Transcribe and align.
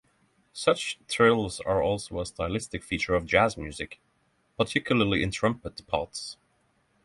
Such 0.53 0.97
trills 1.07 1.59
are 1.59 1.79
also 1.83 2.19
a 2.19 2.25
stylistic 2.25 2.83
feature 2.83 3.13
of 3.13 3.27
jazz 3.27 3.55
music, 3.55 3.99
particularly 4.57 5.21
in 5.21 5.29
trumpet 5.29 5.85
parts. 5.85 6.37